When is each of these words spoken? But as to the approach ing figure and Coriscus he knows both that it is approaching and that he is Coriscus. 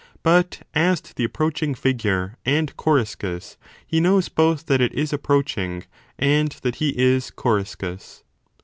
But 0.23 0.63
as 0.73 0.99
to 1.01 1.13
the 1.13 1.25
approach 1.25 1.61
ing 1.61 1.75
figure 1.75 2.35
and 2.43 2.75
Coriscus 2.75 3.57
he 3.85 3.99
knows 3.99 4.29
both 4.29 4.65
that 4.65 4.81
it 4.81 4.93
is 4.93 5.13
approaching 5.13 5.83
and 6.17 6.49
that 6.63 6.77
he 6.77 6.97
is 6.97 7.29
Coriscus. 7.29 8.23